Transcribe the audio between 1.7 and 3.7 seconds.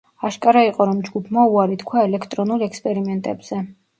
თქვა ელექტრონულ ექსპერიმენტებზე.